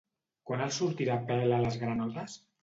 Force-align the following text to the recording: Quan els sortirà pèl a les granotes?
Quan 0.49 0.63
els 0.67 0.79
sortirà 0.81 1.17
pèl 1.27 1.53
a 1.59 1.61
les 1.67 1.79
granotes? 1.85 2.41